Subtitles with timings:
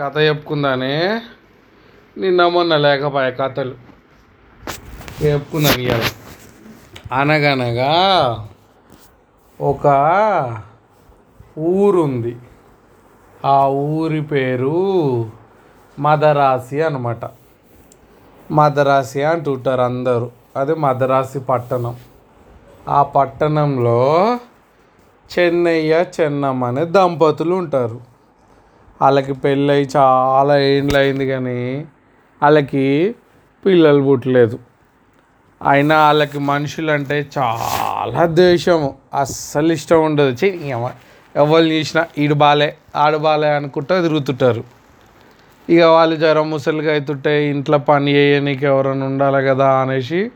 [0.00, 1.22] కథ చెప్పుకుందానే
[2.16, 3.74] నిన్న మొన్న లేకపోయా కథలు
[5.22, 6.02] చెప్పుకుందాను ఇవాళ
[7.12, 7.94] అనగనగా
[9.60, 9.86] ఒక
[11.58, 12.36] ఊరుంది.
[13.44, 15.30] ఆ ఊరి పేరు
[15.98, 17.30] మదరాసి అనమాట
[18.50, 20.30] మదరాసి అంటుంటారు అందరూ.
[20.56, 21.96] అది మదరాసి పట్టణం.
[22.88, 24.38] ఆ పట్టణంలో
[25.38, 28.09] చెన్నయ్య చెన్నమ్మ అనే దంపతులు ఉంటారు.
[29.02, 31.86] వాళ్ళకి పెళ్ళయి చాలా ఏండ్లు అయింది కానీ
[32.42, 33.14] వాళ్ళకి
[33.64, 34.58] పిల్లలు పుట్టలేదు.
[35.60, 38.94] అయినా వాళ్ళకి మనుషులు అంటే చాలా ద్వేషము.
[39.14, 40.36] అస్సలు ఇష్టం ఉండదు.
[40.44, 40.70] చెయ్యి
[41.36, 44.64] ఎవరు చూసినా ఈడు బాలే ఆడు బాలే అనుకుంటూ తిరుగుతుంటారు.
[45.70, 50.30] ఇక వాళ్ళు జ్వరం ముసలిగా అవుతుంటే ఇంట్లో పని చేయనీకి ఎవరైనా ఉండాలి కదా అనేసి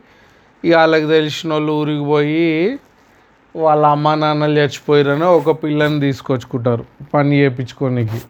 [0.65, 2.79] ఇక వాళ్ళకి తెలిసిన వాళ్ళు ఊరికి పోయి
[3.55, 6.85] వాళ్ళ అమ్మ నాన్నలు చచ్చిపోయారని ఒక పిల్లని తీసుకొచ్చుకుంటారు.
[7.13, 8.21] పని చేయించుకోనికి.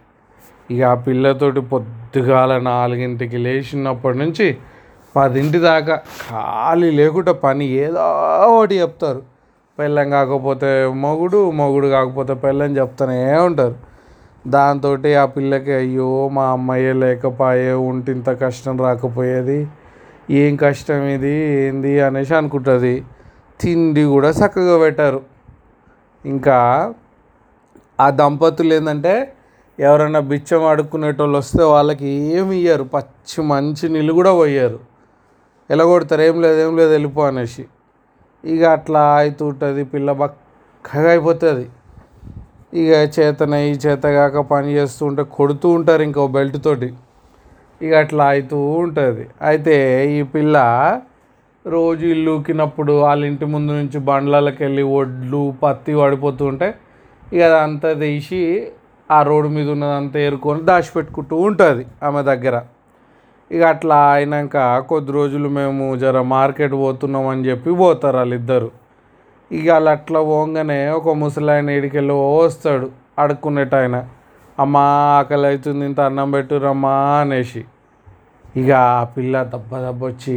[0.71, 4.57] ఇక ఆ పిల్లతోటి పొద్దుగాల నాలుగింటికి లేచినప్పటి నుంచి
[5.15, 8.01] పదింటి దాకా ఖాళీ లేకుండా పని ఏదో
[8.57, 9.21] ఒకటి చెప్తారు.
[9.79, 13.75] పెళ్ళం కాకపోతే మొగుడు మొగుడు కాకపోతే పెళ్ళం చెప్తూనే ఉంటారు.
[14.47, 19.67] దాంతో ఆ పిల్లకి అయ్యో మా అమ్మాయే లేకపోయే ఉంటే ఇంత కష్టం రాకపోయేది.
[20.29, 21.33] ఏం కష్టం ఇది?
[21.67, 22.01] ఏంది?
[22.01, 23.03] అనేసి అనుకుంటుంది.
[23.61, 25.21] తిండి కూడా చక్కగా పెట్టారు.
[26.25, 26.93] ఇంకా
[27.99, 29.31] ఆ దంపతులు ఏంటంటే
[29.79, 32.83] ఎవరైనా బిచ్చం అడుక్కునేటోళ్ళు వస్తే వాళ్ళకి ఏమి ఇయ్యరు.
[32.93, 34.79] పచ్చి మంచి నీళ్ళు కూడా పోయారు
[35.69, 37.63] ఎలగొడతారు ఏం లేదు ఏం లేదు వెళ్ళిపో అనేసి.
[38.43, 41.65] ఇక అట్లా అవుతుంటుంది పిల్ల బక్కగా అయిపోతుంది.
[42.73, 46.89] ఇక చేతన ఈ చేత కాక పని చేస్తూ ఉంటే కొడుతూ ఉంటారు ఇంకో బెల్ట్ తోటి.
[47.81, 49.25] ఇక అట్లా అవుతూ ఉంటుంది.
[49.41, 49.75] అయితే
[50.17, 50.57] ఈ పిల్ల
[51.65, 56.67] రోజు ఇల్లుకినప్పుడు వాళ్ళ ఇంటి ముందు నుంచి బండ్లకి వెళ్ళి ఒడ్లు పత్తి పడిపోతూ ఉంటే
[57.33, 58.41] ఇక అదంతా తీసి
[59.09, 62.55] ఆ రోడ్డు మీద ఉన్నదంతా ఏరుకొని దాచిపెట్టుకుంటూ ఉంటుంది ఆమె దగ్గర.
[63.51, 64.57] ఇక అట్లా అయినాక
[64.89, 68.69] కొద్ది రోజులు మేము జర మార్కెట్ పోతున్నాం అని చెప్పి పోతారు వాళ్ళిద్దరు.
[69.51, 72.87] ఇక వాళ్ళు అట్లా పోగానే ఒక ముసలాయన ఇడికెళ్ళి వస్తాడు
[73.19, 73.97] అడుక్కునేట ఆయన.
[74.57, 74.83] అమ్మా
[75.17, 77.61] ఆకలి అవుతుంది ఇంత అన్నం పెట్టురమ్మా అనేసి.
[78.57, 80.35] ఇక ఆ పిల్ల దెబ్బ దెబ్బ వచ్చి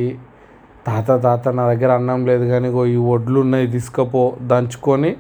[0.87, 5.11] తాత తాత నా దగ్గర అన్నం లేదు కానీ ఇగో ఈ వడ్లు ఉన్నాయి తీసుకపో దంచుకొని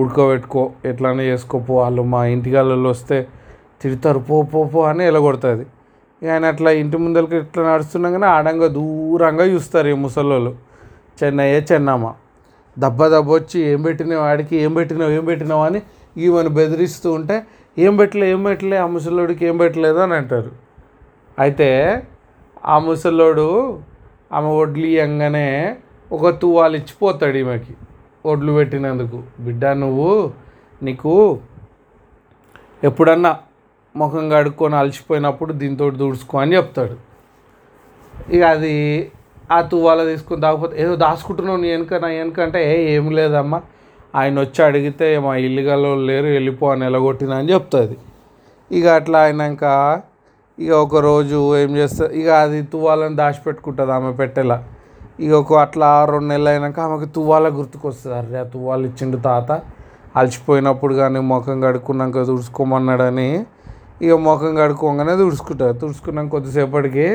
[0.00, 3.18] ఉడకబెట్టుకో ఎట్లానే చేసుకోపో వాళ్ళు మా ఇంటి వాళ్ళు వస్తే
[3.82, 5.64] తిడతారు పో పో పో అని ఎలగొడుతుంది.
[6.22, 10.52] ఇక ఆయన అట్లా ఇంటి ముందరికి ఇట్లా నడుస్తున్నా కానీ ఆడంగా దూరంగా చూస్తారు ఈ ముసలోళ్ళు.
[11.20, 12.06] చెన్నయ్య చెన్నమ్మ
[12.76, 15.80] దెబ్బ దెబ్బ వచ్చి ఏం పెట్టినావు వాడికి ఏం పెట్టినావు ఏం పెట్టినావు అని
[16.24, 17.36] ఈమెను బెదిరిస్తూ ఉంటే
[17.76, 20.52] ఏం పెట్టలే ఏం పెట్టలే ఆ ముసలోడికి ఏం పెట్టలేదు అని అంటారు.
[21.38, 21.68] అయితే
[22.74, 23.48] ఆ ముసలోడు
[24.36, 25.48] ఆమె వడ్లు ఇవ్వగానే
[26.12, 27.74] ఒక తువాలు ఇచ్చిపోతాడు ఈమెకి.
[28.30, 29.18] ఓట్లు పెట్టినందుకు.
[29.44, 30.10] బిడ్డ నువ్వు
[30.86, 31.12] నీకు
[32.88, 33.32] ఎప్పుడన్నా
[33.94, 36.96] ముఖం కడుక్కొని అలసిపోయినప్పుడు దీంతో దూడుచుకో అని చెప్తాడు.
[38.34, 38.74] ఇక అది
[39.56, 43.58] ఆ తువ్వాల తీసుకొని దాకపోతే ఏదో దాచుకుంటున్నావు నీ వెనుక నా వెనుక అంటే ఏ ఏం లేదమ్మా.
[44.14, 47.96] ఆయన వచ్చి అడిగితే మా ఇల్లుగల్లో లేరు వెళ్ళిపో అని ఎలగొట్టిన అని చెప్తుంది.
[48.70, 49.64] ఇక అట్లా అయినాక
[50.58, 54.56] ఇక ఒకరోజు ఏం చేస్తా ఇక అది తువ్వాలని దాచిపెట్టుకుంటుంది ఆమె పెట్టెలా.
[55.20, 58.16] ఇక ఒక అట్లా రెండు నెలలు అయినాక ఆమెకు తువ్వాల గుర్తుకొస్తుంది.
[58.18, 59.50] అరే ఆ తువ్వాలు ఇచ్చిండు తాత.
[60.16, 63.30] అలసిపోయినప్పుడు కానీ ముఖం కడుక్కున్నాక తుడుచుకోమన్నాడని
[64.02, 67.06] ఇక ముఖం కడుక్కోగానే తుడుచుకుంటారు తుడుచుకున్నాక కొద్దిసేపటికి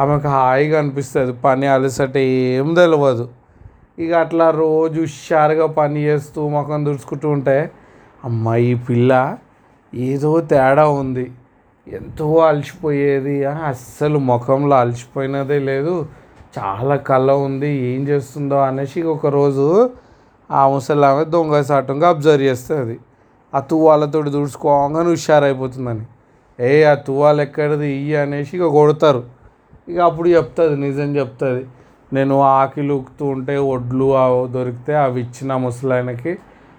[0.00, 1.32] ఆమెకు హాయిగా అనిపిస్తుంది.
[1.32, 3.26] పని అలసట ఏం తెలియదు
[3.98, 7.58] ఇక అట్లా రోజు హుషారుగా పని చేస్తూ ముఖం తుడుచుకుంటూ ఉంటే
[8.24, 9.12] అమ్మ ఈ పిల్ల
[9.94, 11.26] ఏదో తేడా ఉంది.
[11.86, 13.44] ఎంతో అలసిపోయేది.
[13.44, 15.94] అస్సలు ముఖంలో అలసిపోయినదే లేదు.
[16.54, 19.66] చాలా కళ్ళ ఉంది ఏం చేస్తుందో అనేసి ఒకరోజు
[20.50, 22.96] ఆ ముసలామె దొంగ సాటంగా అబ్జర్వ్ చేస్తుంది
[23.52, 26.04] ఆ తువ్వాలతో తుడుచుకోగానే హుషారైపోతుందని.
[26.58, 27.88] ఏ ఆ తువ్వాలు ఎక్కడిది?
[27.98, 29.22] ఇయ్యి అనేసి ఇక కొడతారు.
[29.88, 31.62] ఇక అప్పుడు చెప్తుంది నిజం చెప్తుంది.
[32.12, 34.08] నేను ఆకిలు ఉక్కుతూ ఉంటే వడ్లు
[34.56, 36.32] దొరికితే అవి ఇచ్చిన ముసలాయనకి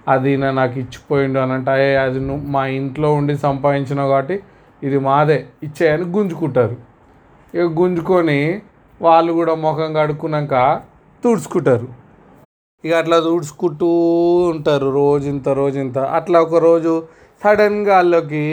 [0.08, 4.36] అది నాకు ఇచ్చిపోయిండు అని అంటే "అయ్యే, అది నువ్వు మా ఇంట్లో ఉండి సంపాదించినావు కాబట్టి
[4.82, 6.76] ఇది మాదే ఇచ్చేయని గుంజుకుంటారు.
[7.54, 8.40] ఇక గుంజుకొని
[9.02, 10.56] వాళ్ళు కూడా ముఖం కడుక్కున్నాక
[11.24, 11.88] తుడుచుకుంటారు.
[12.84, 13.88] ఇక అట్లా తుడుచుకుంటూ
[14.54, 15.28] ఉంటారు రోజు
[15.86, 16.94] ఇంత అట్లా ఒక రోజు
[17.42, 18.46] సడన్గా వాళ్ళకి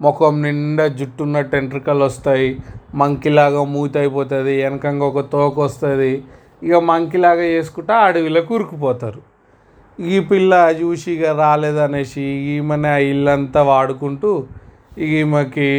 [0.00, 2.48] ముఖం నిండా జుట్టున్న టెంట్రికలు వస్తాయి.
[2.94, 6.12] మంకిలాగా మూత అయిపోతుంది వెనకంగా ఒక తోక వస్తుంది.
[6.66, 9.20] ఇక మంకిలాగా చేసుకుంటా అడవిలో కూరుకుపోతారు.
[9.98, 14.30] ఈ పిల్ల చూసి ఇక రాలేదనేసి ఈమెనే ఆ ఇల్లంతా వాడుకుంటూ
[15.08, 15.70] ఈమెకి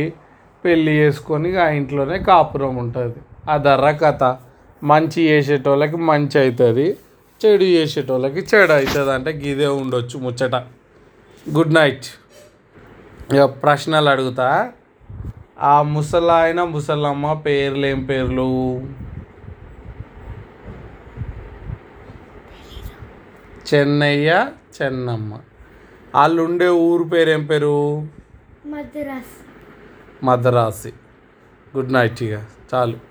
[0.64, 3.20] పెళ్ళి చేసుకొని ఇక ఆ ఇంట్లోనే కాపురం ఉంటుంది.
[3.48, 4.38] అదర్ర కథ
[4.84, 6.98] మంచి చేసేటోళ్ళకి మంచి అవుతుంది
[7.46, 10.56] చెడు చేసేటోళ్ళకి చెడు అవుతుంది అంటే గిదే ఉండొచ్చు ముచ్చట.
[11.50, 12.06] గుడ్ నైట్
[13.34, 14.72] ఇక ప్రశ్నలు అడుగుతా.
[15.60, 18.82] ఆ ముసలాయన ముసలమ్మ పేర్లు ఏం పేర్లు?
[23.74, 24.50] చెన్నయ్య
[24.82, 25.40] చెన్నమ్మ.
[26.16, 28.08] వాళ్ళు ఉండే ఊరు పేరు ఏం పేరు?
[28.66, 29.36] మద్రాస్.
[30.26, 30.94] మద్రాసి.
[31.78, 32.40] గుడ్ నైట్ ఇక
[32.74, 33.08] చాలు.